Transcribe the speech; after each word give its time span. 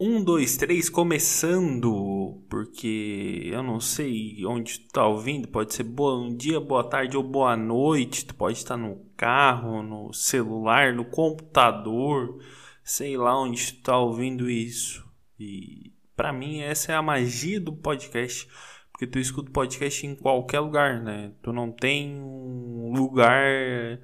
Um, 0.00 0.22
dois, 0.22 0.56
três, 0.56 0.88
começando, 0.88 2.40
porque 2.48 3.50
eu 3.52 3.64
não 3.64 3.80
sei 3.80 4.46
onde 4.46 4.78
tu 4.78 4.92
tá 4.92 5.04
ouvindo, 5.04 5.48
pode 5.48 5.74
ser 5.74 5.82
bom 5.82 6.32
dia, 6.32 6.60
boa 6.60 6.88
tarde 6.88 7.16
ou 7.16 7.22
boa 7.24 7.56
noite, 7.56 8.24
tu 8.24 8.32
pode 8.36 8.58
estar 8.58 8.76
no 8.76 9.04
carro, 9.16 9.82
no 9.82 10.12
celular, 10.12 10.94
no 10.94 11.04
computador, 11.04 12.40
sei 12.84 13.16
lá 13.16 13.36
onde 13.42 13.72
tu 13.72 13.82
tá 13.82 13.98
ouvindo 13.98 14.48
isso. 14.48 15.04
E 15.36 15.92
para 16.14 16.32
mim 16.32 16.60
essa 16.60 16.92
é 16.92 16.94
a 16.94 17.02
magia 17.02 17.60
do 17.60 17.72
podcast, 17.72 18.48
porque 18.92 19.04
tu 19.04 19.18
escuta 19.18 19.50
podcast 19.50 20.06
em 20.06 20.14
qualquer 20.14 20.60
lugar, 20.60 21.02
né? 21.02 21.32
Tu 21.42 21.52
não 21.52 21.72
tem 21.72 22.20
um 22.22 22.92
lugar 22.94 23.98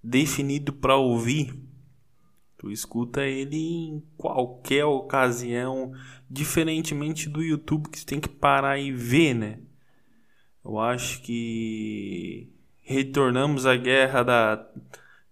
definido 0.00 0.72
para 0.72 0.94
ouvir. 0.94 1.69
Tu 2.60 2.70
escuta 2.70 3.22
ele 3.22 3.56
em 3.56 4.06
qualquer 4.18 4.84
ocasião, 4.84 5.94
diferentemente 6.28 7.26
do 7.26 7.42
YouTube 7.42 7.88
que 7.88 8.00
tu 8.00 8.04
tem 8.04 8.20
que 8.20 8.28
parar 8.28 8.78
e 8.78 8.92
ver, 8.92 9.32
né? 9.32 9.60
Eu 10.62 10.78
acho 10.78 11.22
que 11.22 12.52
retornamos 12.82 13.64
à 13.64 13.74
guerra 13.76 14.22
da 14.22 14.70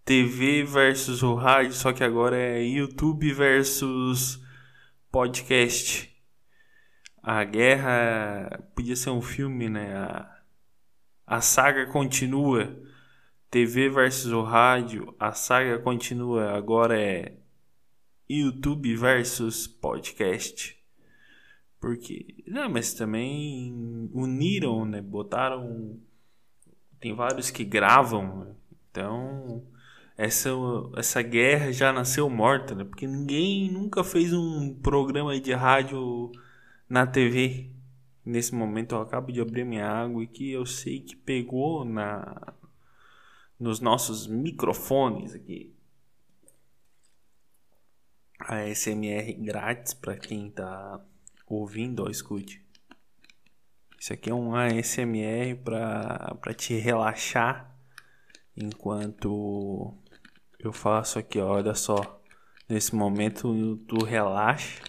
TV 0.06 0.64
versus 0.64 1.22
o 1.22 1.34
rádio, 1.34 1.74
só 1.74 1.92
que 1.92 2.02
agora 2.02 2.34
é 2.34 2.64
YouTube 2.64 3.30
versus 3.34 4.42
podcast. 5.12 6.10
A 7.22 7.45
guerra 7.45 8.64
podia 8.74 8.97
ser 8.97 9.10
um 9.10 9.20
filme, 9.20 9.69
né? 9.69 9.95
A, 9.95 10.41
a 11.27 11.41
saga 11.42 11.84
continua. 11.88 12.74
TV 13.50 13.88
versus 13.88 14.30
o 14.30 14.42
rádio, 14.42 15.14
a 15.18 15.32
saga 15.32 15.78
continua. 15.78 16.52
Agora 16.52 17.00
é 17.00 17.36
YouTube 18.28 18.94
versus 18.94 19.66
podcast. 19.66 20.76
Porque. 21.80 22.44
Não, 22.46 22.68
mas 22.68 22.92
também 22.92 24.10
uniram, 24.12 24.84
né? 24.84 25.00
Botaram. 25.00 25.98
Tem 27.00 27.14
vários 27.14 27.50
que 27.50 27.64
gravam. 27.64 28.55
Então. 28.90 29.64
Essa, 30.16 30.50
essa 30.96 31.22
guerra 31.22 31.72
já 31.72 31.92
nasceu 31.92 32.28
morta, 32.28 32.74
né? 32.74 32.83
Porque 32.83 33.06
ninguém 33.06 33.70
nunca 33.70 34.02
fez 34.02 34.33
um 34.33 34.74
programa 34.74 35.38
de 35.40 35.52
rádio 35.52 36.33
na 36.88 37.06
TV. 37.06 37.70
Nesse 38.27 38.52
momento 38.52 38.96
eu 38.96 39.00
acabo 39.00 39.30
de 39.30 39.40
abrir 39.40 39.64
minha 39.64 39.86
água 39.86 40.22
e 40.24 40.27
que 40.27 40.50
eu 40.50 40.66
sei 40.66 41.00
que 41.00 41.14
pegou 41.14 41.84
na, 41.84 42.52
nos 43.59 43.81
nossos 43.81 44.27
microfones 44.27 45.34
aqui. 45.34 45.75
A 48.39 48.67
SMR 48.73 49.33
grátis 49.34 49.95
para 49.95 50.17
quem 50.17 50.48
está 50.48 51.05
ouvindo 51.47 52.05
ou 52.05 52.11
escute. 52.11 52.64
Isso 53.98 54.12
aqui 54.12 54.31
é 54.31 54.34
um 54.34 54.55
ASMR 54.55 55.56
para 55.64 56.55
te 56.55 56.75
relaxar 56.75 57.77
enquanto 58.56 59.92
eu 60.59 60.73
faço 60.73 61.19
aqui, 61.19 61.39
ó, 61.41 61.55
olha 61.55 61.75
só. 61.75 62.20
Nesse 62.69 62.95
momento 62.95 63.77
tu 63.89 64.05
relaxa 64.05 64.83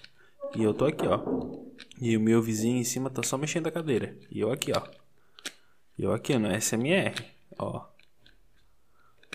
e 0.56 0.62
eu 0.62 0.74
tô 0.74 0.86
aqui, 0.86 1.08
ó. 1.08 1.20
E 2.00 2.16
o 2.16 2.20
meu 2.20 2.42
vizinho 2.42 2.78
em 2.78 2.84
cima 2.84 3.10
tá 3.10 3.24
só 3.24 3.38
mexendo 3.38 3.68
a 3.68 3.72
cadeira. 3.72 4.18
E 4.30 4.40
eu 4.40 4.52
aqui, 4.52 4.72
ó. 4.76 4.84
E 5.98 6.04
eu 6.04 6.14
aqui 6.14 6.38
no 6.38 6.50
SMR, 6.62 7.16
ó. 7.58 7.89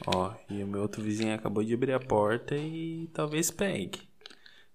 Ó, 0.07 0.35
e 0.51 0.63
o 0.63 0.67
meu 0.67 0.83
outro 0.83 1.03
vizinho 1.03 1.35
acabou 1.35 1.63
de 1.63 1.75
abrir 1.75 1.93
a 1.93 2.01
porta 2.01 2.57
e 2.57 3.09
talvez 3.13 3.51
pegue. 3.51 4.01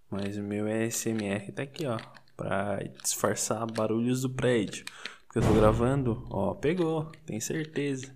Mas 0.09 0.37
o 0.37 0.41
meu 0.41 0.65
SMR 0.89 1.51
tá 1.51 1.63
aqui, 1.63 1.85
ó. 1.85 1.97
Pra 2.35 2.79
disfarçar 3.03 3.65
barulhos 3.71 4.21
do 4.21 4.29
prédio. 4.29 4.85
Porque 5.25 5.39
eu 5.39 5.43
tô 5.43 5.53
gravando, 5.53 6.25
ó, 6.31 6.53
pegou, 6.55 7.11
tem 7.25 7.39
certeza. 7.39 8.15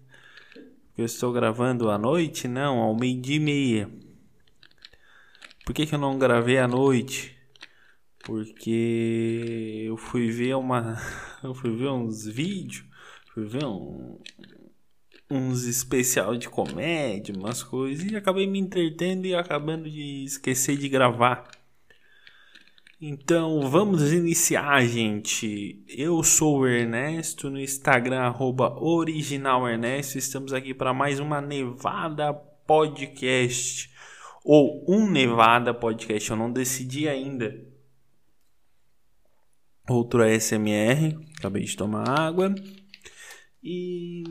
Eu 0.98 1.06
estou 1.06 1.34
gravando 1.34 1.90
à 1.90 1.98
noite? 1.98 2.48
Não, 2.48 2.80
ao 2.80 2.96
meio-dia 2.96 3.36
e 3.36 3.40
meia. 3.40 3.90
Por 5.66 5.74
que, 5.74 5.86
que 5.86 5.96
eu 5.96 6.00
não 6.00 6.18
gravei 6.18 6.58
à 6.58 6.68
noite? 6.68 7.38
Porque 8.24 9.84
eu 9.86 9.98
fui 9.98 10.30
ver 10.32 10.56
uma. 10.56 10.98
Eu 11.44 11.54
fui 11.54 11.76
ver 11.76 11.90
uns 11.90 12.26
vídeos. 12.26 12.86
Fui 13.34 13.46
ver 13.46 13.66
um, 13.66 14.18
uns 15.34 15.64
especial 15.64 16.38
de 16.38 16.48
comédia, 16.48 17.36
umas 17.36 17.64
coisas, 17.64 18.10
e 18.10 18.16
acabei 18.16 18.46
me 18.46 18.60
entretendo 18.60 19.26
e 19.26 19.34
acabando 19.34 19.90
de 19.90 20.24
esquecer 20.24 20.78
de 20.78 20.88
gravar. 20.88 21.50
Então 23.02 23.70
vamos 23.70 24.14
iniciar, 24.14 24.86
gente. 24.86 25.84
Eu 25.90 26.24
sou 26.24 26.60
o 26.60 26.68
Ernesto 26.68 27.50
no 27.50 27.60
Instagram, 27.60 28.34
originalernesto. 28.78 30.18
Estamos 30.18 30.54
aqui 30.54 30.74
para 30.74 30.94
mais 30.94 31.20
uma 31.20 31.42
Nevada 31.42 32.34
Podcast. 32.34 33.92
Ou 34.46 34.86
um 34.88 35.10
Nevada 35.10 35.74
Podcast, 35.74 36.30
eu 36.30 36.38
não 36.38 36.52
decidi 36.52 37.10
ainda. 37.10 37.66
Outro 39.90 40.22
é 40.22 40.40
SMR, 40.40 41.18
acabei 41.38 41.64
de 41.64 41.76
tomar 41.76 42.08
água. 42.08 42.56
E 43.62 44.24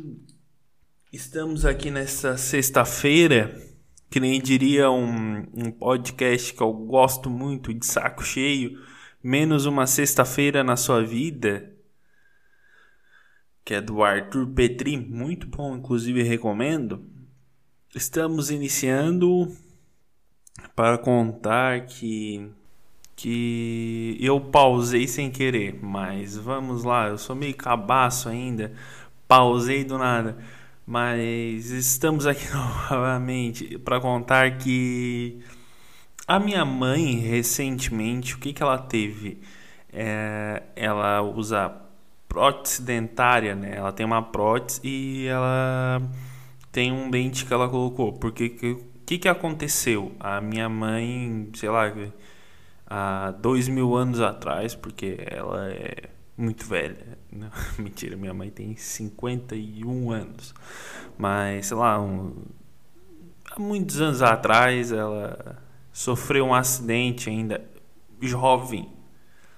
Estamos 1.12 1.66
aqui 1.66 1.90
nessa 1.90 2.38
sexta-feira, 2.38 3.54
que 4.08 4.18
nem 4.18 4.40
diria 4.40 4.90
um, 4.90 5.46
um 5.52 5.70
podcast 5.70 6.54
que 6.54 6.62
eu 6.62 6.72
gosto 6.72 7.28
muito, 7.28 7.74
de 7.74 7.84
saco 7.84 8.24
cheio, 8.24 8.82
menos 9.22 9.66
uma 9.66 9.86
sexta-feira 9.86 10.64
na 10.64 10.74
sua 10.74 11.04
vida, 11.04 11.70
que 13.62 13.74
é 13.74 13.80
do 13.82 14.02
Arthur 14.02 14.46
Petri, 14.54 14.96
muito 14.96 15.46
bom, 15.48 15.76
inclusive 15.76 16.22
recomendo. 16.22 17.04
Estamos 17.94 18.50
iniciando 18.50 19.54
para 20.74 20.96
contar 20.96 21.84
que 21.84 22.50
que 23.14 24.16
eu 24.18 24.40
pausei 24.40 25.06
sem 25.06 25.30
querer, 25.30 25.78
mas 25.82 26.38
vamos 26.38 26.84
lá, 26.84 27.08
eu 27.08 27.18
sou 27.18 27.36
meio 27.36 27.54
cabaço 27.54 28.30
ainda, 28.30 28.72
pausei 29.28 29.84
do 29.84 29.98
nada. 29.98 30.38
Mas 30.86 31.70
estamos 31.70 32.26
aqui 32.26 32.46
novamente 32.50 33.78
para 33.78 34.00
contar 34.00 34.58
que 34.58 35.40
a 36.26 36.38
minha 36.40 36.64
mãe 36.64 37.18
recentemente, 37.18 38.34
o 38.34 38.38
que, 38.38 38.52
que 38.52 38.62
ela 38.62 38.78
teve? 38.78 39.40
É, 39.92 40.62
ela 40.74 41.22
usa 41.22 41.82
prótese 42.28 42.82
dentária, 42.82 43.54
né? 43.54 43.74
Ela 43.76 43.92
tem 43.92 44.06
uma 44.06 44.22
prótese 44.22 44.80
e 44.82 45.26
ela 45.26 46.02
tem 46.72 46.90
um 46.90 47.10
dente 47.10 47.44
que 47.44 47.52
ela 47.52 47.68
colocou. 47.68 48.12
Porque 48.14 48.56
o 48.62 49.04
que, 49.04 49.18
que 49.18 49.28
aconteceu? 49.28 50.12
A 50.18 50.40
minha 50.40 50.68
mãe, 50.68 51.50
sei 51.54 51.68
lá, 51.68 51.92
há 52.86 53.30
dois 53.32 53.68
mil 53.68 53.94
anos 53.94 54.20
atrás, 54.20 54.74
porque 54.74 55.18
ela 55.26 55.70
é 55.70 55.94
muito 56.36 56.66
velha. 56.66 57.18
Não, 57.32 57.50
mentira, 57.82 58.16
minha 58.16 58.34
mãe 58.34 58.50
tem 58.50 58.76
51 58.76 60.10
anos. 60.10 60.54
Mas, 61.16 61.66
sei 61.66 61.76
lá, 61.76 62.00
um, 62.00 62.34
há 63.50 63.58
muitos 63.58 64.00
anos 64.00 64.20
atrás 64.20 64.92
ela 64.92 65.58
sofreu 65.92 66.46
um 66.46 66.54
acidente 66.54 67.30
ainda 67.30 67.64
jovem. 68.20 68.90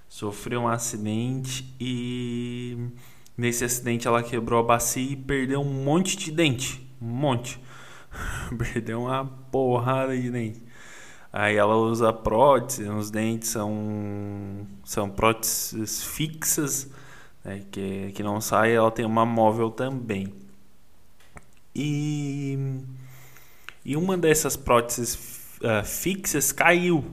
Sofreu 0.08 0.60
um 0.60 0.68
acidente 0.68 1.74
e 1.80 2.88
nesse 3.36 3.64
acidente 3.64 4.06
ela 4.06 4.22
quebrou 4.22 4.60
a 4.60 4.62
bacia 4.62 5.12
e 5.12 5.16
perdeu 5.16 5.60
um 5.60 5.84
monte 5.84 6.16
de 6.16 6.30
dente. 6.30 6.88
Um 7.02 7.06
monte. 7.06 7.60
perdeu 8.56 9.02
uma 9.02 9.24
porrada 9.50 10.16
de 10.16 10.30
dente. 10.30 10.62
Aí 11.32 11.56
ela 11.56 11.74
usa 11.74 12.12
prótese, 12.12 12.88
os 12.88 13.10
dentes 13.10 13.48
são, 13.48 14.64
são 14.84 15.10
próteses 15.10 16.04
fixas, 16.04 16.88
né, 17.44 17.62
que, 17.70 18.12
que 18.12 18.22
não 18.22 18.40
sai, 18.40 18.74
ela 18.74 18.90
tem 18.90 19.04
uma 19.04 19.26
móvel 19.26 19.70
também. 19.70 20.32
E, 21.74 22.56
e 23.84 23.96
uma 23.96 24.16
dessas 24.16 24.56
próteses 24.56 25.58
uh, 25.60 25.84
fixas 25.84 26.52
caiu. 26.52 27.04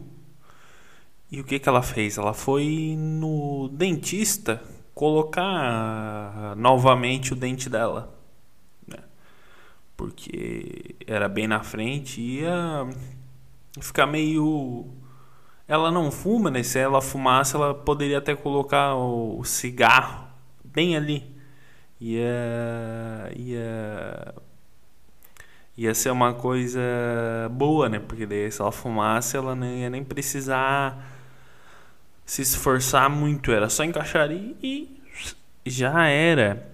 E 1.32 1.40
o 1.40 1.44
que, 1.44 1.60
que 1.60 1.70
ela 1.70 1.82
fez? 1.82 2.18
Ela 2.18 2.34
foi 2.34 2.96
no 2.98 3.70
dentista 3.70 4.62
colocar 4.94 6.56
novamente 6.58 7.34
o 7.34 7.36
dente 7.36 7.70
dela. 7.70 8.14
Né? 8.86 9.00
Porque 9.96 10.96
era 11.08 11.30
bem 11.30 11.48
na 11.48 11.64
frente 11.64 12.22
e 12.22 12.42
ia 12.42 12.88
ficar 13.80 14.06
meio. 14.06 14.86
Ela 15.68 15.92
não 15.92 16.12
fuma, 16.12 16.52
né? 16.52 16.64
Se 16.64 16.80
ela 16.80 17.02
fumasse, 17.02 17.56
ela 17.56 17.74
poderia 17.74 18.18
até 18.18 18.36
colocar 18.36 18.96
o 18.96 19.44
cigarro 19.44 20.28
bem 20.64 20.96
ali. 20.96 21.24
Ia. 22.00 23.32
ia. 23.36 24.36
ia 25.78 25.94
ser 25.94 26.12
uma 26.12 26.34
coisa 26.34 26.82
boa, 27.52 27.88
né? 27.90 28.00
Porque 28.00 28.26
daí 28.26 28.52
se 28.52 28.62
ela 28.62 28.72
fumasse, 28.72 29.38
ela 29.38 29.56
não 29.56 29.68
ia 29.68 29.90
nem 29.90 30.04
precisar 30.04 30.98
se 32.26 32.42
esforçar 32.42 33.10
muito, 33.10 33.52
era 33.52 33.70
só 33.70 33.84
encaixar 33.84 34.32
e 34.32 35.02
já 35.66 36.08
era. 36.08 36.66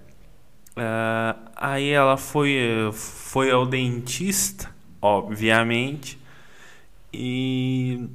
Uh, 0.70 1.50
aí 1.56 1.90
ela 1.90 2.16
foi, 2.16 2.56
foi 2.92 3.50
ao 3.50 3.66
dentista, 3.66 4.72
obviamente, 5.02 6.16
e 7.12 8.08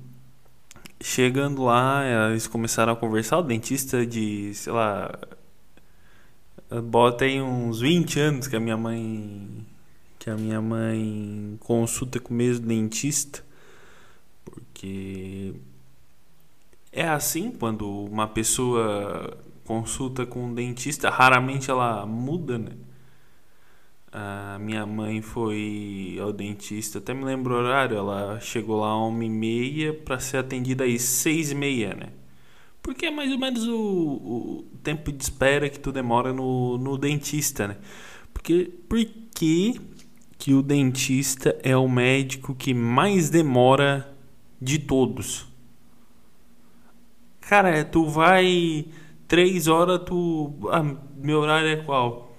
chegando 1.03 1.63
lá, 1.63 2.01
eles 2.31 2.47
começaram 2.47 2.93
a 2.93 2.95
conversar. 2.95 3.37
O 3.37 3.43
dentista 3.43 4.05
de, 4.05 4.53
sei 4.53 4.71
lá, 4.71 5.13
bota 6.83 7.25
aí 7.25 7.41
uns 7.41 7.81
20 7.81 8.19
anos 8.19 8.47
que 8.47 8.55
a 8.55 8.59
minha 8.59 8.77
mãe 8.77 9.65
que 10.17 10.29
a 10.29 10.37
minha 10.37 10.61
mãe 10.61 11.57
consulta 11.59 12.17
com 12.17 12.33
o 12.33 12.37
mesmo 12.37 12.65
dentista, 12.65 13.43
porque 14.45 15.53
é 16.93 17.05
assim 17.05 17.51
quando 17.51 18.05
uma 18.05 18.25
pessoa 18.25 19.37
consulta 19.65 20.25
com 20.25 20.45
um 20.45 20.53
dentista, 20.53 21.09
raramente 21.09 21.69
ela 21.69 22.05
muda, 22.05 22.57
né? 22.57 22.71
A 24.15 24.59
minha 24.59 24.85
mãe 24.85 25.23
foi 25.23 26.19
ao 26.21 26.31
dentista, 26.31 26.99
até 26.99 27.15
me 27.15 27.23
lembro 27.23 27.55
o 27.55 27.57
horário, 27.57 27.97
ela 27.97 28.39
chegou 28.39 28.79
lá 28.79 28.93
às 28.93 29.11
1h30 29.11 30.03
para 30.03 30.19
ser 30.19 30.37
atendida 30.37 30.83
às 30.83 31.01
6h30, 31.01 31.95
né? 31.95 32.09
Porque 32.83 33.07
é 33.07 33.11
mais 33.11 33.31
ou 33.31 33.39
menos 33.39 33.67
o, 33.67 33.75
o, 33.75 34.65
tempo 34.83 35.11
de 35.11 35.23
espera 35.23 35.67
que 35.67 35.79
tu 35.79 35.91
demora 35.91 36.31
no, 36.31 36.77
no 36.77 36.95
dentista, 36.95 37.67
né? 37.67 37.77
Porque, 38.31 38.71
porque 38.87 39.79
que 40.37 40.53
o 40.53 40.61
dentista 40.61 41.57
é 41.63 41.75
o 41.75 41.87
médico 41.87 42.53
que 42.53 42.73
mais 42.73 43.31
demora 43.31 44.13
de 44.61 44.77
todos. 44.77 45.47
Cara, 47.41 47.83
tu 47.83 48.05
vai 48.05 48.85
três 49.27 49.67
horas, 49.67 50.01
tu. 50.05 50.53
Ah, 50.69 50.83
meu 51.15 51.39
horário 51.39 51.69
é 51.69 51.77
qual? 51.77 52.32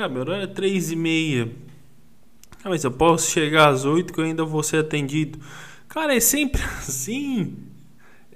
Ah, 0.00 0.08
meu 0.08 0.20
horário 0.20 0.44
é 0.44 0.46
três 0.46 0.92
e 0.92 0.96
meia. 0.96 1.50
Ah, 2.62 2.68
mas 2.68 2.84
eu 2.84 2.90
posso 2.92 3.32
chegar 3.32 3.68
às 3.68 3.84
oito 3.84 4.12
que 4.12 4.20
eu 4.20 4.24
ainda 4.24 4.44
vou 4.44 4.62
ser 4.62 4.76
atendido. 4.76 5.40
Cara, 5.88 6.14
é 6.14 6.20
sempre 6.20 6.62
assim. 6.78 7.56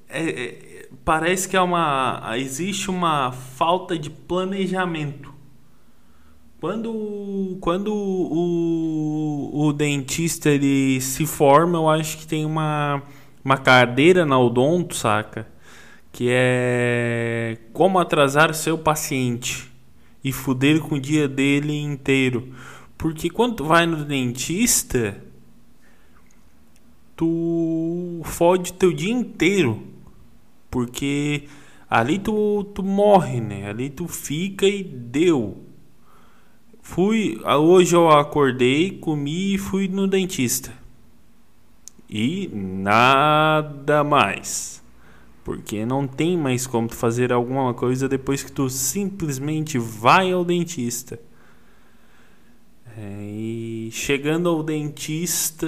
É, 0.08 0.28
é, 0.28 0.88
parece 1.04 1.48
que 1.48 1.56
é 1.56 1.60
uma. 1.60 2.32
Existe 2.36 2.90
uma 2.90 3.30
falta 3.30 3.96
de 3.96 4.10
planejamento. 4.10 5.32
Quando, 6.60 7.58
quando 7.60 7.94
o, 7.94 9.66
o 9.68 9.72
dentista 9.72 10.50
ele 10.50 11.00
se 11.00 11.26
forma, 11.26 11.78
eu 11.78 11.88
acho 11.88 12.18
que 12.18 12.26
tem 12.26 12.44
uma, 12.44 13.02
uma 13.44 13.56
cadeira 13.56 14.26
na 14.26 14.36
odonto, 14.36 14.96
saca? 14.96 15.46
Que 16.10 16.26
é 16.28 17.58
como 17.72 18.00
atrasar 18.00 18.52
seu 18.52 18.76
paciente 18.76 19.71
e 20.22 20.32
fuder 20.32 20.80
com 20.80 20.96
o 20.96 21.00
dia 21.00 21.28
dele 21.28 21.76
inteiro. 21.76 22.52
Porque 22.96 23.28
quando 23.28 23.56
tu 23.56 23.64
vai 23.64 23.86
no 23.86 24.04
dentista, 24.04 25.22
tu 27.16 28.20
fode 28.24 28.72
teu 28.74 28.92
dia 28.92 29.12
inteiro. 29.12 29.82
Porque 30.70 31.44
ali 31.88 32.18
tu, 32.18 32.64
tu 32.74 32.82
morre, 32.82 33.40
né? 33.40 33.68
Ali 33.68 33.90
tu 33.90 34.06
fica 34.06 34.66
e 34.66 34.82
deu. 34.82 35.62
Fui, 36.80 37.40
hoje 37.44 37.94
eu 37.94 38.10
acordei, 38.10 38.98
comi 38.98 39.54
e 39.54 39.58
fui 39.58 39.88
no 39.88 40.06
dentista. 40.06 40.72
E 42.08 42.50
nada 42.52 44.02
mais. 44.02 44.81
Porque 45.44 45.84
não 45.84 46.06
tem 46.06 46.36
mais 46.36 46.66
como 46.66 46.88
tu 46.88 46.94
fazer 46.94 47.32
alguma 47.32 47.74
coisa 47.74 48.08
depois 48.08 48.42
que 48.42 48.52
tu 48.52 48.68
simplesmente 48.70 49.78
vai 49.78 50.30
ao 50.32 50.44
dentista. 50.44 51.18
É, 52.96 53.22
e 53.22 53.90
chegando 53.92 54.48
ao 54.48 54.62
dentista, 54.62 55.66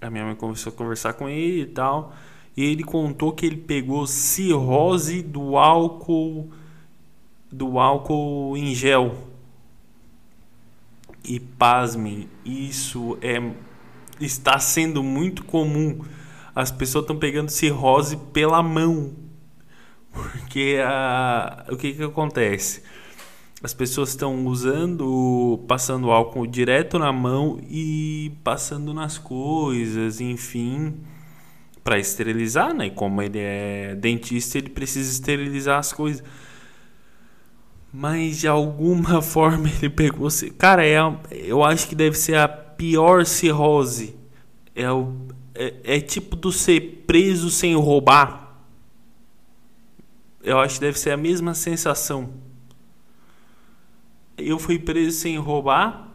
a 0.00 0.10
minha 0.10 0.24
mãe 0.24 0.36
começou 0.36 0.72
a 0.72 0.76
conversar 0.76 1.14
com 1.14 1.28
ele 1.28 1.62
e 1.62 1.66
tal. 1.66 2.14
E 2.56 2.64
ele 2.64 2.84
contou 2.84 3.32
que 3.32 3.46
ele 3.46 3.56
pegou 3.56 4.06
cirrose 4.06 5.22
do 5.22 5.56
álcool 5.56 6.50
do 7.50 7.78
álcool 7.80 8.56
em 8.56 8.74
gel 8.74 9.28
e 11.24 11.40
pasmem, 11.40 12.28
isso 12.44 13.18
é 13.20 13.40
está 14.20 14.58
sendo 14.58 15.02
muito 15.02 15.44
comum. 15.44 16.00
As 16.60 16.70
pessoas 16.70 17.04
estão 17.04 17.16
pegando 17.16 17.48
cirrose 17.48 18.18
pela 18.34 18.62
mão. 18.62 19.14
Porque 20.12 20.78
a, 20.84 21.64
o 21.70 21.76
que, 21.76 21.94
que 21.94 22.02
acontece? 22.02 22.82
As 23.62 23.72
pessoas 23.72 24.10
estão 24.10 24.44
usando, 24.46 25.64
passando 25.66 26.10
álcool 26.10 26.46
direto 26.46 26.98
na 26.98 27.10
mão 27.12 27.58
e 27.66 28.32
passando 28.44 28.92
nas 28.92 29.16
coisas, 29.16 30.20
enfim, 30.20 31.00
para 31.82 31.98
esterilizar, 31.98 32.74
né? 32.74 32.90
Como 32.90 33.22
ele 33.22 33.38
é 33.38 33.94
dentista, 33.94 34.58
ele 34.58 34.68
precisa 34.68 35.10
esterilizar 35.10 35.78
as 35.78 35.94
coisas. 35.94 36.22
Mas 37.90 38.38
de 38.38 38.48
alguma 38.48 39.20
forma 39.22 39.66
ele 39.66 39.88
pegou. 39.88 40.28
Cara, 40.58 40.86
é, 40.86 40.98
eu 41.30 41.64
acho 41.64 41.88
que 41.88 41.94
deve 41.94 42.18
ser 42.18 42.36
a 42.36 42.46
pior 42.48 43.24
cirrose. 43.24 44.14
É, 44.74 44.90
o, 44.90 45.30
é, 45.54 45.96
é 45.96 46.00
tipo 46.00 46.36
do 46.36 46.52
ser 46.52 47.04
preso 47.06 47.50
sem 47.50 47.74
roubar. 47.76 48.56
Eu 50.42 50.58
acho 50.58 50.74
que 50.74 50.80
deve 50.80 50.98
ser 50.98 51.10
a 51.10 51.16
mesma 51.16 51.54
sensação. 51.54 52.32
Eu 54.36 54.58
fui 54.58 54.78
preso 54.78 55.18
sem 55.18 55.36
roubar. 55.38 56.08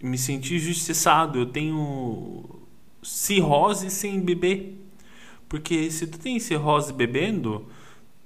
Me 0.00 0.16
senti 0.16 0.54
injustiçado. 0.54 1.40
Eu 1.40 1.46
tenho 1.46 2.44
cirrose 3.02 3.90
sem 3.90 4.20
beber. 4.20 4.78
Porque 5.48 5.90
se 5.90 6.06
tu 6.06 6.18
tem 6.18 6.38
cirrose 6.38 6.92
bebendo 6.92 7.66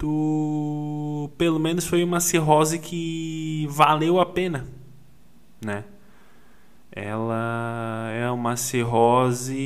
tu 0.02 1.30
pelo 1.38 1.60
menos 1.60 1.86
foi 1.86 2.02
uma 2.02 2.18
cirrose 2.18 2.80
que 2.80 3.68
valeu 3.70 4.18
a 4.18 4.26
pena, 4.26 4.66
né? 5.64 5.84
Ela 6.92 8.10
é 8.12 8.30
uma 8.30 8.56
cirrose 8.56 9.58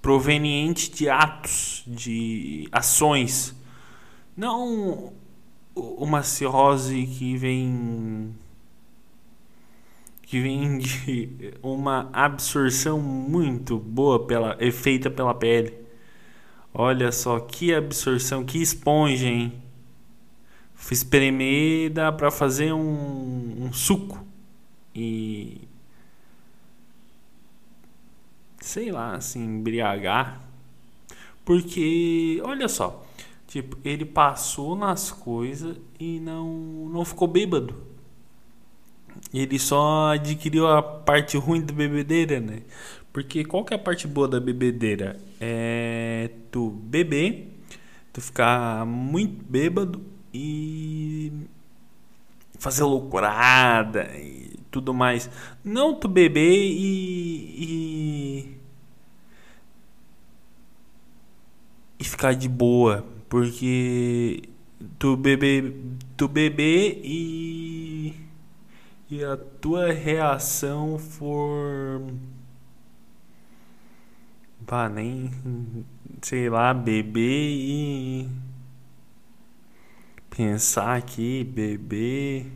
proveniente 0.00 0.90
de 0.90 1.08
atos, 1.10 1.84
de 1.86 2.66
ações, 2.72 3.54
não 4.36 5.12
uma 5.74 6.22
cirrose 6.22 7.06
que 7.06 7.36
vem 7.36 8.34
que 10.22 10.40
vem 10.40 10.78
de 10.78 11.54
uma 11.62 12.08
absorção 12.12 13.00
muito 13.00 13.78
boa 13.78 14.26
pela 14.26 14.56
é 14.58 14.70
feita 14.70 15.10
pela 15.10 15.34
pele 15.34 15.88
Olha 16.72 17.10
só 17.10 17.40
que 17.40 17.74
absorção, 17.74 18.44
que 18.44 18.58
esponja, 18.62 19.26
hein? 19.26 19.52
Espremer 20.90 21.90
dá 21.90 22.10
para 22.10 22.30
fazer 22.30 22.72
um, 22.72 23.64
um 23.64 23.72
suco 23.72 24.26
e 24.94 25.68
sei 28.60 28.90
lá, 28.92 29.14
assim, 29.14 29.44
embriagar. 29.44 30.40
Porque, 31.44 32.40
olha 32.44 32.68
só, 32.68 33.06
tipo, 33.46 33.78
ele 33.84 34.04
passou 34.04 34.76
nas 34.76 35.10
coisas 35.10 35.76
e 35.98 36.20
não, 36.20 36.88
não 36.90 37.04
ficou 37.04 37.26
bêbado. 37.26 37.74
Ele 39.32 39.58
só 39.58 40.12
adquiriu 40.12 40.66
a 40.66 40.82
parte 40.82 41.36
ruim 41.36 41.60
da 41.60 41.72
bebedeira, 41.72 42.40
né? 42.40 42.62
Porque 43.12 43.44
qual 43.44 43.64
que 43.64 43.74
é 43.74 43.76
a 43.76 43.80
parte 43.80 44.06
boa 44.06 44.28
da 44.28 44.38
bebedeira? 44.38 45.18
É 45.40 46.30
tu 46.50 46.70
beber, 46.70 47.48
tu 48.12 48.20
ficar 48.20 48.86
muito 48.86 49.44
bêbado 49.44 50.00
e 50.38 51.32
fazer 52.58 52.84
loucurada 52.84 54.04
e 54.16 54.58
tudo 54.70 54.94
mais. 54.94 55.30
Não 55.64 55.94
tu 55.94 56.08
beber 56.08 56.52
e, 56.52 57.64
e, 57.64 58.58
e 61.98 62.04
ficar 62.04 62.34
de 62.34 62.48
boa, 62.48 63.04
porque 63.28 64.42
tu 64.98 65.16
beber, 65.16 65.74
tu 66.16 66.28
beber 66.28 67.00
e 67.04 68.14
e 69.10 69.24
a 69.24 69.38
tua 69.38 69.90
reação 69.90 70.98
for 70.98 72.02
Pá, 74.68 74.86
nem. 74.86 75.30
Sei 76.20 76.50
lá, 76.50 76.74
beber 76.74 77.22
e. 77.22 78.28
Pensar 80.38 80.96
aqui, 80.96 81.42
beber. 81.42 82.46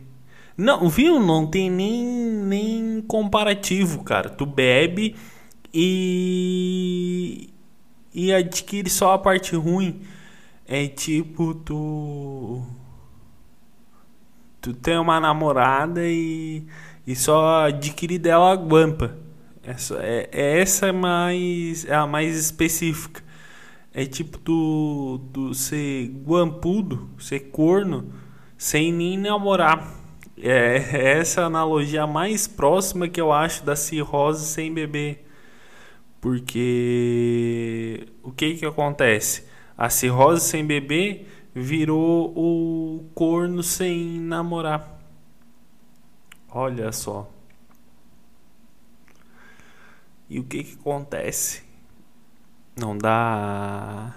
Não, 0.55 0.87
viu? 0.87 1.19
Não 1.19 1.45
tem 1.45 1.69
nem, 1.69 2.05
nem 2.05 3.01
comparativo, 3.01 4.05
cara. 4.05 4.29
Tu 4.29 4.45
bebe 4.45 5.17
e. 5.73 7.49
e 8.13 8.31
adquire 8.31 8.89
só 8.89 9.11
a 9.11 9.19
parte 9.19 9.53
ruim. 9.57 10.01
É 10.65 10.87
tipo, 10.87 11.53
tu. 11.55 12.63
Tu 14.61 14.73
tem 14.75 14.97
uma 14.97 15.19
namorada 15.19 16.07
e, 16.07 16.65
e 17.05 17.13
só 17.17 17.65
adquire 17.65 18.17
dela 18.17 18.53
a 18.53 18.55
guampa. 18.55 19.13
Essa, 19.61 19.95
é, 20.01 20.29
é 20.31 20.61
essa 20.61 20.93
mais, 20.93 21.83
é 21.83 21.95
a 21.95 22.07
mais 22.07 22.37
específica. 22.37 23.21
É 23.93 24.05
tipo 24.05 24.39
tu, 24.39 25.21
tu 25.31 25.53
ser 25.53 26.07
guampudo, 26.25 27.09
ser 27.19 27.51
corno, 27.51 28.11
sem 28.57 28.91
nem 28.91 29.17
namorar. 29.17 30.01
É, 30.35 30.77
é 30.77 31.19
essa 31.19 31.43
analogia 31.43 32.07
mais 32.07 32.47
próxima 32.47 33.07
que 33.07 33.21
eu 33.21 33.31
acho 33.31 33.63
da 33.63 33.75
cirrose 33.75 34.47
sem 34.47 34.73
beber. 34.73 35.27
Porque 36.19 38.07
o 38.23 38.31
que 38.31 38.55
que 38.55 38.65
acontece? 38.65 39.45
A 39.77 39.89
cirrose 39.89 40.43
sem 40.43 40.65
beber 40.65 41.27
virou 41.53 42.33
o 42.35 43.05
corno 43.13 43.61
sem 43.61 44.19
namorar. 44.19 44.99
Olha 46.49 46.91
só. 46.91 47.29
E 50.29 50.39
o 50.39 50.43
que 50.43 50.63
que 50.63 50.79
acontece? 50.79 51.63
Não 52.75 52.97
dá. 52.97 54.15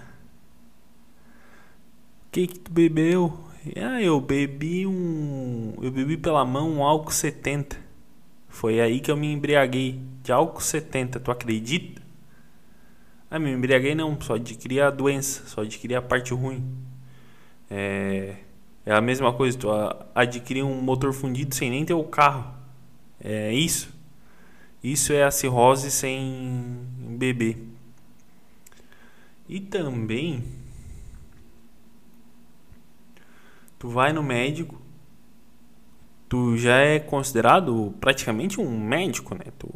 O 2.27 2.31
que 2.31 2.47
que 2.47 2.59
tu 2.59 2.71
bebeu? 2.71 3.37
Ah, 3.75 4.01
eu 4.01 4.19
bebi 4.19 4.87
um. 4.87 5.73
Eu 5.81 5.91
bebi 5.91 6.17
pela 6.17 6.43
mão 6.45 6.69
um 6.71 6.83
álcool 6.83 7.11
70. 7.11 7.77
Foi 8.49 8.79
aí 8.79 8.99
que 8.99 9.11
eu 9.11 9.17
me 9.17 9.31
embriaguei. 9.31 10.01
De 10.23 10.31
álcool 10.31 10.61
70, 10.61 11.19
tu 11.19 11.31
acredita? 11.31 12.01
Ah, 13.29 13.39
me 13.39 13.51
embriaguei 13.51 13.93
não, 13.93 14.19
só 14.21 14.35
adquiri 14.35 14.79
a 14.81 14.89
doença, 14.89 15.45
só 15.47 15.61
adquiri 15.61 15.95
a 15.95 16.01
parte 16.01 16.33
ruim. 16.33 16.63
É, 17.69 18.35
é 18.85 18.93
a 18.93 19.01
mesma 19.01 19.33
coisa, 19.33 19.57
tu 19.57 19.69
adquirir 20.15 20.63
um 20.63 20.81
motor 20.81 21.13
fundido 21.13 21.53
sem 21.53 21.69
nem 21.69 21.85
ter 21.85 21.93
o 21.93 22.03
carro. 22.03 22.53
É 23.21 23.53
isso. 23.53 23.93
Isso 24.83 25.13
é 25.13 25.23
a 25.23 25.31
cirrose 25.31 25.91
sem 25.91 26.77
beber. 27.17 27.76
E 29.47 29.59
também 29.61 30.43
tu 33.79 33.89
vai 33.89 34.11
no 34.11 34.21
médico, 34.21 34.81
tu 36.27 36.57
já 36.57 36.77
é 36.77 36.99
considerado 36.99 37.93
praticamente 38.01 38.59
um 38.59 38.79
médico, 38.79 39.33
né? 39.35 39.45
Tu, 39.57 39.69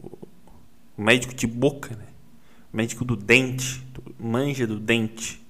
médico 0.97 1.33
de 1.33 1.47
boca, 1.47 1.95
né? 1.95 2.07
Médico 2.73 3.05
do 3.05 3.15
dente, 3.15 3.81
tu 3.93 4.03
manja 4.19 4.67
do 4.67 4.79
dente. 4.79 5.41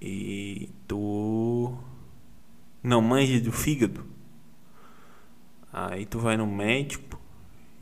E 0.00 0.70
tu 0.88 1.76
não 2.82 3.00
manja 3.00 3.40
do 3.40 3.52
fígado. 3.52 4.04
Aí 5.72 6.04
tu 6.04 6.18
vai 6.18 6.36
no 6.36 6.46
médico 6.46 7.20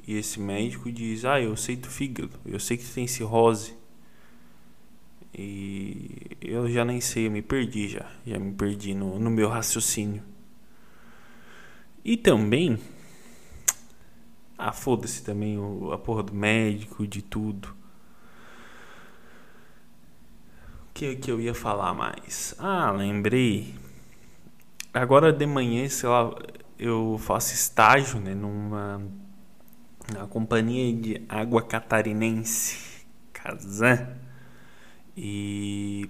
e 0.06 0.14
esse 0.14 0.38
médico 0.38 0.90
diz: 0.92 1.24
"Ah, 1.24 1.40
eu 1.40 1.56
sei 1.56 1.76
do 1.76 1.88
fígado, 1.88 2.38
eu 2.44 2.60
sei 2.60 2.76
que 2.76 2.84
tu 2.84 2.92
tem 2.92 3.06
cirrose". 3.06 3.79
E 5.34 6.36
eu 6.40 6.68
já 6.68 6.84
nem 6.84 7.00
sei, 7.00 7.26
eu 7.26 7.30
me 7.30 7.42
perdi 7.42 7.88
já. 7.88 8.10
Já 8.26 8.38
me 8.38 8.52
perdi 8.52 8.94
no, 8.94 9.18
no 9.18 9.30
meu 9.30 9.48
raciocínio. 9.48 10.22
E 12.04 12.16
também. 12.16 12.78
Ah, 14.58 14.72
foda-se 14.72 15.24
também 15.24 15.58
o, 15.58 15.92
a 15.92 15.98
porra 15.98 16.22
do 16.22 16.34
médico, 16.34 17.06
de 17.06 17.22
tudo. 17.22 17.68
O 20.88 20.92
que, 20.92 21.16
que 21.16 21.30
eu 21.30 21.40
ia 21.40 21.54
falar 21.54 21.94
mais? 21.94 22.54
Ah, 22.58 22.90
lembrei. 22.90 23.74
Agora 24.92 25.32
de 25.32 25.46
manhã, 25.46 25.88
sei 25.88 26.08
lá, 26.08 26.34
eu 26.78 27.16
faço 27.18 27.54
estágio, 27.54 28.20
né, 28.20 28.34
numa 28.34 29.00
na 30.12 30.26
companhia 30.26 30.92
de 30.92 31.22
água 31.28 31.62
catarinense, 31.62 33.06
Kazan. 33.32 34.19
E 35.16 36.08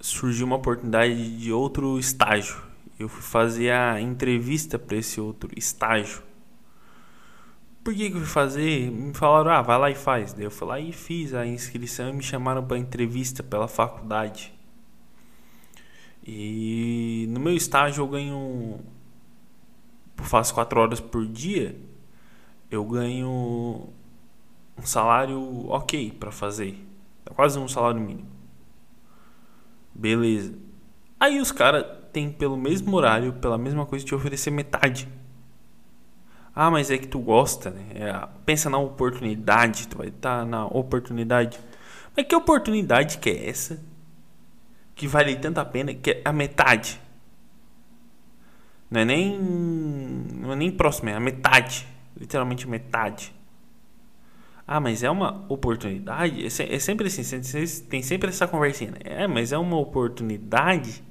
surgiu 0.00 0.46
uma 0.46 0.56
oportunidade 0.56 1.36
de 1.36 1.52
outro 1.52 1.98
estágio. 1.98 2.62
Eu 2.98 3.08
fui 3.08 3.22
fazer 3.22 3.70
a 3.70 4.00
entrevista 4.00 4.78
para 4.78 4.96
esse 4.96 5.20
outro 5.20 5.50
estágio. 5.56 6.22
Por 7.82 7.94
que, 7.94 8.10
que 8.10 8.16
eu 8.16 8.20
fui 8.20 8.28
fazer? 8.28 8.90
Me 8.90 9.12
falaram, 9.12 9.50
ah, 9.50 9.62
vai 9.62 9.78
lá 9.78 9.90
e 9.90 9.94
faz. 9.94 10.32
Daí 10.32 10.44
eu 10.44 10.50
fui 10.50 10.68
lá 10.68 10.78
e 10.78 10.92
fiz 10.92 11.34
a 11.34 11.44
inscrição 11.44 12.10
e 12.10 12.12
me 12.12 12.22
chamaram 12.22 12.64
para 12.64 12.78
entrevista 12.78 13.42
pela 13.42 13.66
faculdade. 13.66 14.54
E 16.24 17.26
no 17.30 17.40
meu 17.40 17.54
estágio 17.54 18.02
eu 18.02 18.08
ganho. 18.08 18.80
Eu 20.16 20.24
faço 20.24 20.54
quatro 20.54 20.80
horas 20.80 21.00
por 21.00 21.26
dia. 21.26 21.76
Eu 22.70 22.84
ganho 22.84 23.88
um 24.78 24.86
salário 24.86 25.68
ok 25.68 26.12
para 26.12 26.30
fazer. 26.30 26.91
É 27.26 27.34
quase 27.34 27.58
um 27.58 27.68
salário 27.68 28.00
mínimo. 28.00 28.28
Beleza. 29.94 30.54
Aí 31.18 31.40
os 31.40 31.52
caras 31.52 31.84
têm 32.12 32.30
pelo 32.30 32.56
mesmo 32.56 32.94
horário, 32.96 33.32
pela 33.34 33.56
mesma 33.56 33.86
coisa, 33.86 34.04
te 34.04 34.14
oferecer 34.14 34.50
metade. 34.50 35.08
Ah, 36.54 36.70
mas 36.70 36.90
é 36.90 36.98
que 36.98 37.06
tu 37.06 37.18
gosta, 37.18 37.70
né? 37.70 37.86
É, 37.94 38.28
pensa 38.44 38.68
na 38.68 38.78
oportunidade, 38.78 39.88
tu 39.88 39.98
vai 39.98 40.08
estar 40.08 40.40
tá 40.40 40.44
na 40.44 40.66
oportunidade. 40.66 41.58
Mas 42.14 42.26
que 42.26 42.36
oportunidade 42.36 43.18
que 43.18 43.30
é 43.30 43.48
essa? 43.48 43.82
Que 44.94 45.06
vale 45.06 45.36
tanto 45.36 45.58
a 45.58 45.64
pena 45.64 45.94
que 45.94 46.10
é 46.10 46.22
a 46.24 46.32
metade. 46.32 47.00
Não 48.90 49.00
é 49.00 49.04
nem. 49.06 49.38
Não 49.38 50.52
é 50.52 50.56
nem 50.56 50.70
próximo, 50.70 51.08
é 51.08 51.14
a 51.14 51.20
metade. 51.20 51.86
Literalmente 52.14 52.68
metade. 52.68 53.34
Ah, 54.66 54.80
mas 54.80 55.02
é 55.02 55.10
uma 55.10 55.44
oportunidade? 55.48 56.42
É, 56.42 56.74
é 56.74 56.78
sempre 56.78 57.06
assim, 57.08 57.22
tem 57.88 58.02
sempre 58.02 58.30
essa 58.30 58.46
conversinha. 58.46 58.92
Né? 58.92 58.98
É, 59.04 59.26
mas 59.26 59.52
é 59.52 59.58
uma 59.58 59.76
oportunidade 59.76 61.02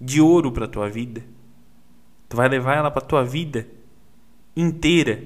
de 0.00 0.20
ouro 0.20 0.50
para 0.52 0.66
tua 0.68 0.88
vida. 0.88 1.22
Tu 2.28 2.36
vai 2.36 2.48
levar 2.48 2.76
ela 2.76 2.90
para 2.90 3.02
tua 3.02 3.24
vida 3.24 3.66
inteira. 4.56 5.24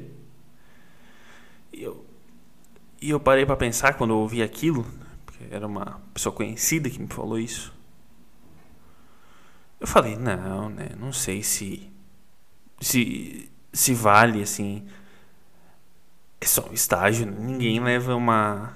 E 1.73 1.83
eu, 1.83 2.05
e 3.01 3.11
eu 3.11 3.21
parei 3.21 3.45
para 3.45 3.57
pensar 3.57 3.95
quando 3.95 4.11
eu 4.11 4.19
ouvi 4.19 4.43
aquilo, 4.43 4.87
porque 5.27 5.45
era 5.51 5.67
uma 5.67 6.01
pessoa 6.13 6.35
conhecida 6.35 6.89
que 6.89 7.01
me 7.01 7.09
falou 7.09 7.39
isso. 7.39 7.73
Eu 9.79 9.87
falei, 9.87 10.17
não, 10.17 10.71
né, 10.71 10.91
não 10.99 11.13
sei 11.13 11.43
se 11.43 11.91
se 12.81 13.51
se 13.73 13.93
vale 13.93 14.43
assim 14.43 14.87
é 16.45 16.47
só 16.47 16.69
um 16.69 16.73
estágio. 16.73 17.27
Ninguém 17.27 17.81
leva 17.81 18.15
uma 18.15 18.75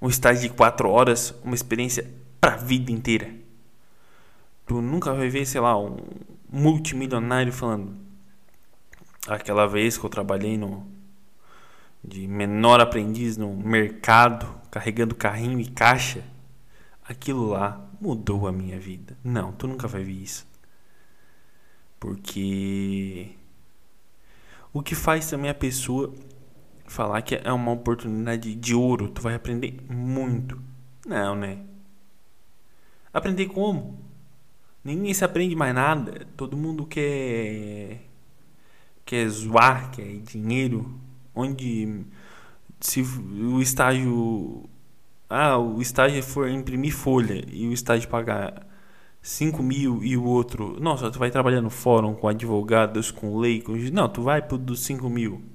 um 0.00 0.08
estágio 0.08 0.48
de 0.48 0.48
quatro 0.48 0.88
horas, 0.88 1.34
uma 1.44 1.54
experiência 1.54 2.08
para 2.40 2.54
a 2.54 2.56
vida 2.56 2.90
inteira. 2.90 3.34
Tu 4.66 4.80
nunca 4.80 5.12
vai 5.12 5.28
ver, 5.28 5.44
sei 5.44 5.60
lá, 5.60 5.78
um 5.78 5.96
multimilionário 6.50 7.52
falando. 7.52 7.94
Aquela 9.26 9.66
vez 9.66 9.98
que 9.98 10.04
eu 10.04 10.10
trabalhei 10.10 10.56
no 10.56 10.86
de 12.02 12.26
menor 12.26 12.80
aprendiz 12.80 13.36
no 13.36 13.54
mercado, 13.54 14.48
carregando 14.70 15.14
carrinho 15.14 15.60
e 15.60 15.66
caixa, 15.66 16.24
aquilo 17.06 17.50
lá 17.50 17.86
mudou 18.00 18.48
a 18.48 18.52
minha 18.52 18.78
vida. 18.78 19.18
Não, 19.22 19.52
tu 19.52 19.66
nunca 19.66 19.86
vai 19.86 20.02
ver 20.02 20.12
isso. 20.12 20.46
Porque 21.98 23.32
o 24.72 24.82
que 24.82 24.94
faz 24.94 25.28
também 25.28 25.50
a 25.50 25.54
pessoa 25.54 26.14
falar 26.90 27.22
que 27.22 27.36
é 27.36 27.52
uma 27.52 27.72
oportunidade 27.72 28.54
de 28.54 28.74
ouro, 28.74 29.08
tu 29.08 29.22
vai 29.22 29.34
aprender 29.34 29.80
muito. 29.88 30.60
Não, 31.06 31.34
né? 31.36 31.58
Aprender 33.12 33.46
como? 33.46 33.98
Ninguém 34.84 35.14
se 35.14 35.24
aprende 35.24 35.54
mais 35.54 35.74
nada. 35.74 36.26
Todo 36.36 36.56
mundo 36.56 36.86
quer 36.86 38.00
quer 39.04 39.28
zoar, 39.28 39.90
quer 39.92 40.18
dinheiro. 40.20 40.98
Onde 41.34 42.04
se 42.80 43.02
o 43.02 43.60
estágio 43.62 44.68
ah, 45.28 45.58
o 45.58 45.80
estágio 45.80 46.22
for 46.22 46.48
imprimir 46.48 46.92
folha 46.92 47.44
e 47.52 47.66
o 47.68 47.72
estágio 47.72 48.08
pagar 48.08 48.66
5 49.22 49.62
mil 49.62 50.02
e 50.02 50.16
o 50.16 50.24
outro, 50.24 50.78
nossa, 50.80 51.10
tu 51.10 51.18
vai 51.18 51.30
trabalhar 51.30 51.60
no 51.60 51.70
fórum 51.70 52.14
com 52.14 52.28
advogados, 52.28 53.10
com 53.10 53.38
lei, 53.38 53.60
com... 53.60 53.74
não, 53.92 54.08
tu 54.08 54.22
vai 54.22 54.42
pro 54.42 54.58
dos 54.58 54.80
5 54.84 55.08
mil. 55.08 55.49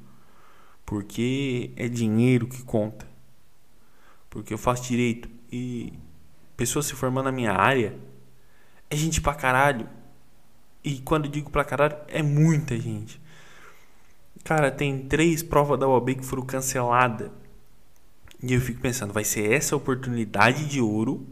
Porque 0.86 1.72
é 1.75 1.88
dinheiro 1.88 2.48
que 2.48 2.63
conta. 2.63 3.08
Porque 4.30 4.54
eu 4.54 4.58
faço 4.58 4.84
direito 4.84 5.30
e 5.51 5.94
pessoas 6.56 6.86
se 6.86 6.94
formando 6.94 7.25
na 7.25 7.32
minha 7.32 7.54
área 7.54 7.98
é 8.89 8.96
gente 8.96 9.22
pra 9.22 9.34
caralho. 9.34 9.89
E 10.84 11.00
quando 11.00 11.25
eu 11.25 11.32
digo 11.32 11.50
pra 11.50 11.63
caralho, 11.63 11.98
é 12.08 12.22
muita 12.22 12.77
gente. 12.80 13.20
Cara, 14.44 14.70
tem 14.70 15.08
três 15.08 15.42
provas 15.42 15.80
da 15.80 15.88
UAB 15.88 16.15
que 16.15 16.25
foram 16.25 16.46
canceladas. 16.46 17.32
E 18.44 18.54
eu 18.54 18.62
fico 18.62 18.80
pensando, 18.80 19.12
vai 19.12 19.24
ser 19.24 19.51
essa 19.51 19.75
oportunidade 19.75 20.68
de 20.68 20.80
ouro 20.80 21.25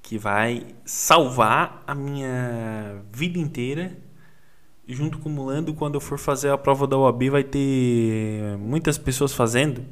que 0.00 0.18
vai 0.18 0.74
salvar 0.84 1.82
a 1.86 1.94
minha 1.94 3.02
vida 3.10 3.38
inteira. 3.38 3.96
Junto 4.86 5.18
acumulando, 5.18 5.72
quando 5.72 5.94
eu 5.94 6.00
for 6.00 6.18
fazer 6.18 6.50
a 6.50 6.58
prova 6.58 6.86
da 6.86 6.96
OAB, 6.96 7.30
vai 7.30 7.42
ter 7.44 8.56
muitas 8.58 8.98
pessoas 8.98 9.32
fazendo. 9.32 9.84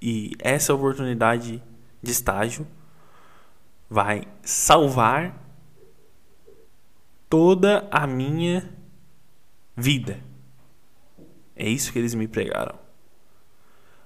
E 0.00 0.32
essa 0.38 0.74
oportunidade 0.74 1.62
de 2.02 2.10
estágio 2.10 2.66
vai 3.88 4.26
salvar 4.42 5.40
toda 7.28 7.88
a 7.90 8.06
minha 8.06 8.68
vida. 9.76 10.20
É 11.56 11.68
isso 11.68 11.92
que 11.92 11.98
eles 11.98 12.14
me 12.14 12.28
pregaram. 12.28 12.78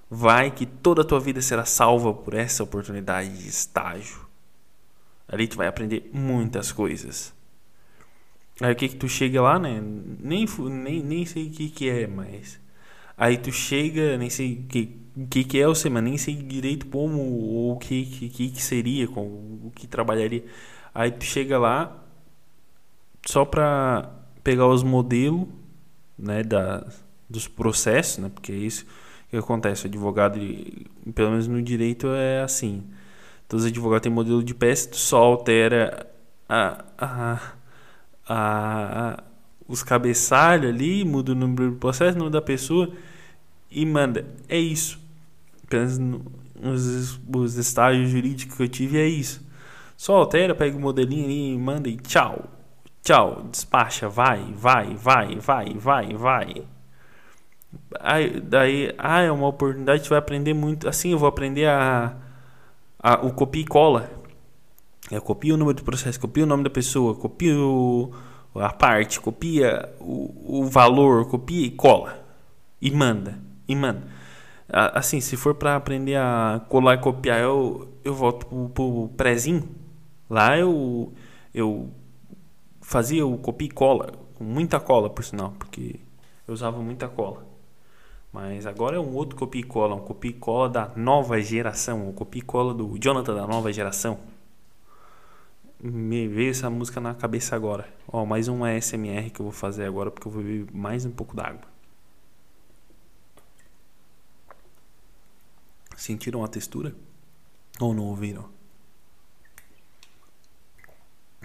Vai 0.09 0.51
que 0.51 0.65
toda 0.65 1.01
a 1.01 1.05
tua 1.05 1.19
vida 1.19 1.41
será 1.41 1.65
salva 1.65 2.13
por 2.13 2.33
essa 2.33 2.63
oportunidade 2.63 3.37
de 3.37 3.47
estágio. 3.47 4.25
Ali 5.27 5.47
tu 5.47 5.57
vai 5.57 5.67
aprender 5.67 6.09
muitas 6.13 6.71
coisas. 6.71 7.33
Aí 8.61 8.73
o 8.73 8.75
que 8.75 8.89
que 8.89 8.95
tu 8.95 9.07
chega 9.07 9.41
lá, 9.41 9.59
né? 9.59 9.81
Nem, 9.81 10.45
nem, 10.83 11.03
nem 11.03 11.25
sei 11.25 11.47
o 11.47 11.51
que 11.51 11.69
que 11.69 11.89
é, 11.89 12.07
mas... 12.07 12.59
Aí 13.17 13.37
tu 13.37 13.51
chega, 13.51 14.17
nem 14.17 14.29
sei 14.29 14.53
o 14.53 14.67
que, 14.67 14.85
que 15.29 15.43
que 15.43 15.57
é, 15.59 15.65
eu 15.65 15.73
sei, 15.75 15.89
mas 15.89 16.03
nem 16.03 16.17
sei 16.17 16.35
direito 16.35 16.85
como 16.87 17.19
ou 17.19 17.73
o 17.73 17.77
que, 17.77 18.05
que, 18.05 18.49
que 18.51 18.61
seria, 18.61 19.07
com 19.07 19.21
o 19.65 19.71
que 19.73 19.87
trabalharia. 19.87 20.43
Aí 20.93 21.11
tu 21.11 21.23
chega 21.25 21.57
lá 21.57 22.03
só 23.25 23.43
pra 23.45 24.11
pegar 24.43 24.67
os 24.67 24.83
modelos, 24.83 25.47
né, 26.17 26.43
da, 26.43 26.87
dos 27.29 27.47
processos, 27.47 28.19
né? 28.19 28.31
Porque 28.33 28.51
é 28.51 28.55
isso 28.55 28.85
que 29.29 29.37
acontece. 29.37 29.85
O 29.85 29.87
advogado, 29.87 30.39
pelo 31.13 31.31
menos 31.31 31.47
no 31.47 31.61
direito, 31.61 32.07
é 32.09 32.41
assim. 32.41 32.83
Todos 33.47 33.65
os 33.65 33.71
advogados 33.71 34.03
têm 34.03 34.11
modelo 34.11 34.43
de 34.43 34.53
peça, 34.53 34.89
tu 34.89 34.97
só 34.97 35.23
altera 35.23 36.07
a, 36.49 36.85
a, 36.97 37.53
a, 38.27 39.23
os 39.67 39.83
cabeçalhos 39.83 40.73
ali, 40.73 41.03
muda 41.03 41.31
o 41.31 41.35
número 41.35 41.71
do 41.71 41.77
processo, 41.77 42.15
o 42.15 42.19
número 42.19 42.31
da 42.31 42.41
pessoa 42.41 42.91
e 43.69 43.85
manda. 43.85 44.25
É 44.47 44.57
isso. 44.57 44.99
Apenas 45.63 45.97
nos, 45.97 47.19
os 47.33 47.57
estágios 47.57 48.09
jurídicos 48.09 48.55
que 48.55 48.63
eu 48.63 48.67
tive 48.67 48.97
é 48.99 49.07
isso. 49.07 49.45
Só 49.95 50.15
altera, 50.15 50.53
pega 50.55 50.77
o 50.77 50.79
modelinho 50.79 51.25
ali 51.25 51.53
e 51.53 51.57
manda 51.57 51.89
e 51.89 51.97
tchau. 51.97 52.45
Tchau, 53.03 53.47
despacha, 53.51 54.09
vai, 54.09 54.43
vai, 54.53 54.93
vai, 54.95 55.35
vai, 55.37 55.73
vai, 55.73 56.13
vai. 56.13 56.63
Aí, 57.99 58.39
daí, 58.41 58.93
ah, 58.97 59.21
é 59.21 59.31
uma 59.31 59.47
oportunidade, 59.47 60.03
tu 60.03 60.09
vai 60.09 60.19
aprender 60.19 60.53
muito. 60.53 60.87
Assim, 60.87 61.11
eu 61.11 61.17
vou 61.17 61.27
aprender 61.27 61.67
a 61.67 62.17
a, 62.99 63.25
o 63.25 63.31
copia 63.31 63.61
e 63.61 63.65
cola. 63.65 64.09
Eu 65.09 65.21
copio 65.21 65.55
o 65.55 65.57
número 65.57 65.77
do 65.77 65.83
processo, 65.83 66.19
copio 66.19 66.43
o 66.43 66.47
nome 66.47 66.63
da 66.63 66.69
pessoa, 66.69 67.15
copio 67.15 68.11
a 68.55 68.73
parte, 68.73 69.19
copia 69.19 69.93
o, 69.99 70.59
o 70.59 70.65
valor, 70.65 71.27
copia 71.27 71.65
e 71.65 71.71
cola. 71.71 72.25
E 72.81 72.91
manda. 72.91 73.39
E 73.67 73.75
manda. 73.75 74.03
Assim, 74.69 75.21
se 75.21 75.37
for 75.37 75.55
para 75.55 75.75
aprender 75.77 76.15
a 76.15 76.61
colar 76.67 76.95
e 76.95 76.97
copiar, 76.97 77.39
eu, 77.39 77.87
eu 78.03 78.13
volto 78.13 78.45
pro, 78.45 78.69
pro 78.69 79.09
prézinho. 79.15 79.67
Lá 80.29 80.57
eu, 80.57 81.13
eu 81.53 81.89
fazia 82.81 83.25
o 83.25 83.37
copia 83.37 83.67
e 83.67 83.71
cola, 83.71 84.11
com 84.35 84.43
muita 84.43 84.79
cola, 84.79 85.09
por 85.09 85.23
sinal, 85.23 85.53
porque 85.57 86.01
eu 86.45 86.53
usava 86.53 86.79
muita 86.79 87.07
cola. 87.07 87.45
Mas 88.31 88.65
agora 88.65 88.97
é 88.97 88.99
um 88.99 89.15
outro 89.15 89.37
copia 89.37 89.61
e 89.61 89.63
cola, 89.63 89.95
um 89.95 89.99
copia 89.99 90.31
e 90.31 90.33
cola 90.33 90.69
da 90.69 90.91
nova 90.97 91.41
geração, 91.41 92.09
um 92.09 92.11
copia 92.11 92.39
e 92.39 92.45
cola 92.45 92.73
do 92.73 92.97
Jonathan 92.99 93.35
da 93.35 93.47
nova 93.47 93.71
geração. 93.71 94.19
Me 95.89 96.27
veio 96.27 96.51
essa 96.51 96.69
música 96.69 96.99
na 96.99 97.13
cabeça 97.13 97.55
agora. 97.55 97.87
Ó, 98.07 98.25
mais 98.25 98.47
uma 98.47 98.71
SMR 98.79 99.29
que 99.29 99.39
eu 99.39 99.45
vou 99.45 99.51
fazer 99.51 99.85
agora 99.85 100.11
porque 100.11 100.27
eu 100.27 100.31
vou 100.31 100.43
beber 100.43 100.73
mais 100.73 101.05
um 101.05 101.11
pouco 101.11 101.35
d'água. 101.35 101.61
Sentiram 105.95 106.43
a 106.43 106.47
textura? 106.47 106.93
Ou 107.79 107.93
não 107.93 108.03
ouviram? 108.03 108.49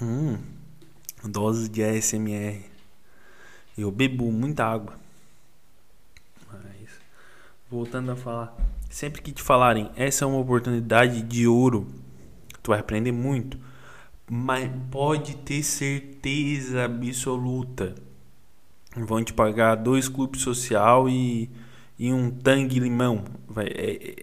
Hum, 0.01 0.39
dose 1.25 1.69
de 1.69 1.83
ASMR. 1.83 2.65
Eu 3.77 3.91
bebo 3.91 4.31
muita 4.31 4.65
água 4.65 5.03
voltando 7.73 8.13
a 8.13 8.17
falar, 8.17 8.55
sempre 8.91 9.23
que 9.23 9.33
te 9.33 9.43
falarem 9.43 9.91
essa 9.97 10.27
é 10.27 10.29
uma 10.29 10.37
oportunidade 10.37 11.23
de 11.23 11.47
ouro, 11.47 11.91
tu 12.63 12.71
vai 12.71 12.79
aprender 12.79 13.13
muito, 13.13 13.59
mas 14.35 14.71
pode 14.91 15.37
ter 15.37 15.63
certeza 15.63 16.87
absoluta 16.87 17.95
vão 18.97 19.23
te 19.23 19.31
pagar 19.31 19.75
dois 19.75 20.09
clubes 20.09 20.41
social 20.41 21.07
e, 21.07 21.51
e 21.99 22.11
um 22.11 22.31
tangue 22.31 22.79
limão. 22.79 23.25
Vai, 23.47 23.67
é, 23.67 24.11
é, 24.11 24.17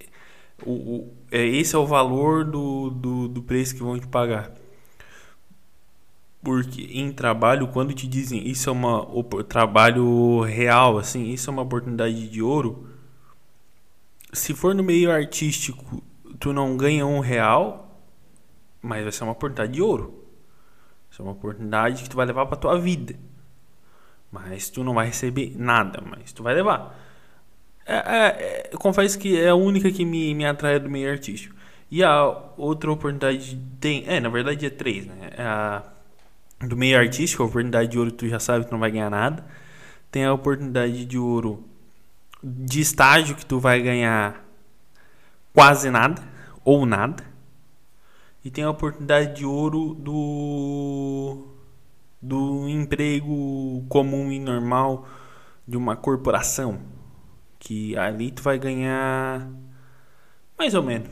o, 0.65 0.72
o, 0.72 1.13
é, 1.32 1.45
esse 1.45 1.76
é 1.76 1.78
o 1.78 1.86
valor 1.86 2.43
do, 2.43 2.89
do, 2.89 3.28
do 3.28 3.43
preço 3.43 3.76
que 3.76 3.84
vão 3.84 4.00
te 4.00 4.08
pagar. 4.08 4.52
Porque 6.41 6.89
em 6.91 7.12
trabalho, 7.12 7.67
quando 7.67 7.93
te 7.93 8.08
dizem 8.08 8.48
isso 8.48 8.67
é 8.67 8.74
uma 8.74 9.06
trabalho 9.43 10.41
real, 10.41 10.98
assim, 10.98 11.30
isso 11.30 11.52
é 11.52 11.54
uma 11.54 11.62
oportunidade 11.62 12.28
de 12.28 12.41
ouro, 12.41 12.88
se 14.34 14.56
for 14.56 14.74
no 14.74 14.84
meio 14.84 15.12
artístico, 15.12 16.02
tu 16.39 16.52
não 16.52 16.76
ganha 16.76 17.06
um 17.06 17.19
real, 17.19 17.88
mas 18.81 19.03
vai 19.03 19.11
ser 19.11 19.23
uma 19.23 19.33
oportunidade 19.33 19.73
de 19.73 19.81
ouro. 19.81 20.25
Vai 21.09 21.17
ser 21.17 21.21
uma 21.21 21.31
oportunidade 21.31 22.03
que 22.03 22.09
tu 22.09 22.15
vai 22.15 22.25
levar 22.25 22.45
para 22.45 22.57
tua 22.57 22.79
vida. 22.79 23.15
Mas 24.31 24.69
tu 24.69 24.83
não 24.83 24.93
vai 24.93 25.07
receber 25.07 25.53
nada, 25.57 26.01
mas 26.05 26.31
tu 26.31 26.43
vai 26.43 26.53
levar. 26.53 26.97
É, 27.85 27.95
é, 27.95 28.27
é, 28.27 28.69
eu 28.71 28.77
confesso 28.77 29.17
que 29.17 29.39
é 29.39 29.49
a 29.49 29.55
única 29.55 29.91
que 29.91 30.05
me, 30.05 30.35
me 30.35 30.45
atrai 30.45 30.79
do 30.79 30.89
meio 30.89 31.09
artístico. 31.09 31.55
E 31.89 32.03
a 32.03 32.23
outra 32.55 32.91
oportunidade 32.91 33.59
tem. 33.79 34.03
É, 34.07 34.19
na 34.19 34.29
verdade 34.29 34.65
é 34.65 34.69
três, 34.69 35.07
né? 35.07 35.31
É 35.35 35.41
a, 35.41 35.83
do 36.67 36.77
meio 36.77 36.97
artístico, 36.99 37.41
a 37.41 37.47
oportunidade 37.47 37.89
de 37.89 37.97
ouro 37.97 38.11
tu 38.11 38.27
já 38.27 38.39
sabe 38.39 38.65
que 38.65 38.71
não 38.71 38.79
vai 38.79 38.91
ganhar 38.91 39.09
nada. 39.09 39.43
Tem 40.11 40.25
a 40.25 40.33
oportunidade 40.33 41.05
de 41.05 41.17
ouro 41.17 41.67
de 42.43 42.79
estágio 42.79 43.35
que 43.35 43.45
tu 43.45 43.59
vai 43.59 43.81
ganhar 43.81 44.45
quase 45.53 45.89
nada 45.89 46.21
ou 46.63 46.85
nada. 46.85 47.23
E 48.43 48.49
tem 48.49 48.63
a 48.63 48.69
oportunidade 48.69 49.36
de 49.36 49.45
ouro 49.45 49.93
do 49.95 51.47
do 52.21 52.67
emprego 52.67 53.86
comum 53.88 54.32
e 54.32 54.39
normal 54.39 55.08
de 55.67 55.78
uma 55.78 55.95
corporação, 55.95 56.80
que 57.60 57.97
ali 57.97 58.32
tu 58.32 58.41
vai 58.43 58.60
ganhar 58.60 59.49
mais 60.58 60.73
ou 60.73 60.84
menos. 60.84 61.10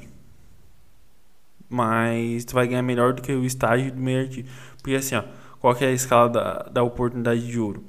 Mas 1.70 2.46
tu 2.46 2.54
vai 2.54 2.68
ganhar 2.68 2.82
melhor 2.82 3.14
do 3.14 3.22
que 3.22 3.32
o 3.34 3.46
estágio 3.46 3.92
do 3.94 4.00
meio 4.02 4.22
artístico. 4.22 4.50
Porque 4.78 4.96
assim, 4.96 5.16
ó, 5.16 5.24
qual 5.60 5.76
é 5.80 5.86
a 5.86 5.92
escala 5.92 6.30
da, 6.30 6.54
da 6.64 6.84
oportunidade 6.84 7.46
de 7.46 7.60
ouro? 7.60 7.84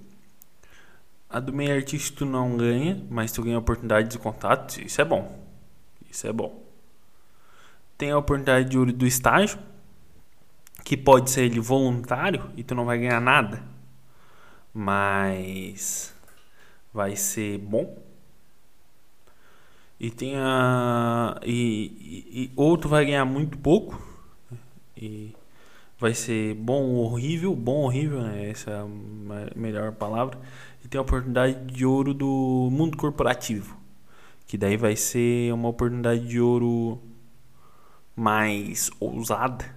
A 1.30 1.40
do 1.40 1.52
meio 1.52 1.74
artístico 1.74 2.18
tu 2.18 2.26
não 2.26 2.56
ganha, 2.56 3.04
mas 3.10 3.32
tu 3.32 3.42
ganha 3.42 3.58
oportunidade 3.58 4.08
de 4.08 4.18
contato, 4.18 4.78
isso 4.80 5.00
é 5.00 5.04
bom. 5.04 5.38
Isso 6.10 6.26
é 6.26 6.32
bom. 6.32 6.67
Tem 7.98 8.12
a 8.12 8.18
oportunidade 8.18 8.68
de, 8.70 8.92
do 8.92 9.06
estágio, 9.06 9.58
que 10.84 10.96
pode 10.96 11.30
ser 11.30 11.42
ele 11.42 11.60
voluntário 11.60 12.50
e 12.56 12.62
tu 12.62 12.74
não 12.74 12.84
vai 12.84 12.96
ganhar 12.96 13.20
nada, 13.20 13.62
mas 14.72 16.14
vai 16.94 17.16
ser 17.16 17.58
bom. 17.58 17.98
E 20.00 20.10
tem 20.10 20.36
a 20.36 21.40
e, 21.44 21.52
e, 21.52 22.44
e 22.44 22.52
outro 22.54 22.88
vai 22.88 23.04
ganhar 23.04 23.24
muito 23.24 23.58
pouco 23.58 24.00
e 24.96 25.34
vai 25.98 26.14
ser 26.14 26.54
bom 26.54 26.84
ou 26.84 27.12
horrível, 27.12 27.54
bom 27.56 27.78
ou 27.78 27.84
horrível, 27.86 28.22
né? 28.22 28.48
Essa 28.48 28.70
é 28.70 28.78
a 28.78 28.86
melhor 29.56 29.92
palavra 29.92 30.38
e 30.84 30.88
tem 30.88 31.00
a 31.00 31.02
oportunidade 31.02 31.66
de 31.66 31.84
ouro 31.84 32.14
do 32.14 32.68
mundo 32.70 32.96
corporativo, 32.96 33.76
que 34.46 34.56
daí 34.56 34.76
vai 34.76 34.94
ser 34.94 35.52
uma 35.52 35.68
oportunidade 35.68 36.26
de 36.26 36.40
ouro 36.40 37.02
mais 38.18 38.90
ousada, 38.98 39.74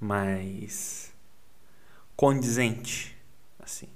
mais 0.00 1.12
condizente, 2.14 3.16
assim. 3.58 3.88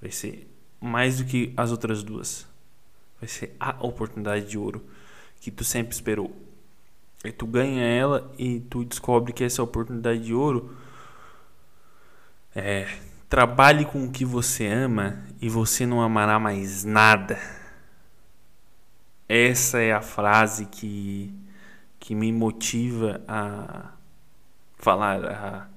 Vai 0.00 0.10
ser 0.10 0.50
mais 0.80 1.18
do 1.18 1.24
que 1.24 1.52
as 1.56 1.70
outras 1.70 2.02
duas. 2.02 2.46
Vai 3.20 3.28
ser 3.28 3.54
a 3.60 3.76
oportunidade 3.86 4.46
de 4.46 4.58
ouro 4.58 4.84
que 5.40 5.50
tu 5.50 5.62
sempre 5.62 5.94
esperou. 5.94 6.34
E 7.24 7.30
tu 7.30 7.46
ganha 7.46 7.84
ela 7.84 8.34
e 8.36 8.58
tu 8.58 8.84
descobre 8.84 9.32
que 9.32 9.44
essa 9.44 9.62
oportunidade 9.62 10.24
de 10.24 10.34
ouro 10.34 10.76
é 12.54 12.88
Trabalhe 13.32 13.86
com 13.86 14.04
o 14.04 14.10
que 14.10 14.26
você 14.26 14.66
ama 14.66 15.24
e 15.40 15.48
você 15.48 15.86
não 15.86 16.02
amará 16.02 16.38
mais 16.38 16.84
nada. 16.84 17.38
essa 19.26 19.78
é 19.78 19.90
a 19.90 20.02
frase 20.02 20.66
que, 20.66 21.32
que 22.02 22.16
me 22.16 22.32
motiva 22.32 23.20
a 23.28 23.92
falar, 24.76 25.24
a, 25.24 25.68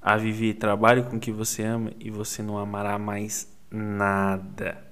a 0.00 0.16
viver. 0.16 0.54
Trabalhe 0.54 1.02
com 1.02 1.18
o 1.18 1.20
que 1.20 1.30
você 1.30 1.62
ama 1.62 1.92
e 2.00 2.10
você 2.10 2.42
não 2.42 2.56
amará 2.56 2.98
mais 2.98 3.46
nada. 3.70 4.82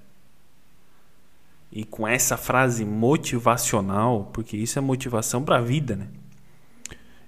E 1.73 1.83
com 1.83 2.07
essa 2.07 2.37
frase 2.37 2.85
motivacional, 2.85 4.27
porque 4.35 4.55
isso 4.55 4.79
é 4.79 4.83
motivação 4.83 5.43
para 5.43 5.57
a 5.57 5.62
vida, 5.62 5.97
né? 5.97 6.09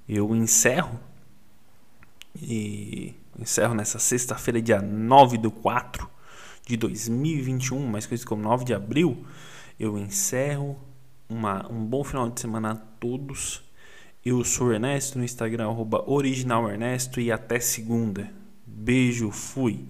Eu 0.06 0.36
encerro 0.36 1.00
e 2.36 3.14
encerro 3.38 3.72
nessa 3.72 3.98
sexta-feira, 3.98 4.60
dia 4.60 4.82
9 4.82 5.38
do 5.38 5.50
4 5.50 6.06
de 6.66 6.76
2021, 6.76 7.86
mais 7.86 8.04
conhecido 8.04 8.28
como 8.28 8.42
9 8.42 8.66
de 8.66 8.74
abril. 8.74 9.24
Eu 9.80 9.96
encerro 9.96 10.78
uma, 11.28 11.70
um 11.70 11.84
bom 11.84 12.02
final 12.02 12.30
de 12.30 12.40
semana 12.40 12.72
a 12.72 12.76
todos. 12.76 13.62
Eu 14.24 14.44
sou 14.44 14.72
Ernesto 14.72 15.18
no 15.18 15.24
Instagram, 15.24 15.68
arroba 15.68 16.04
originalernesto 16.06 17.20
e 17.20 17.30
até 17.30 17.60
segunda. 17.60 18.30
Beijo, 18.66 19.30
fui. 19.30 19.88